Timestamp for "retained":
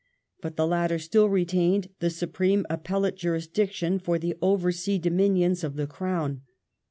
1.29-1.89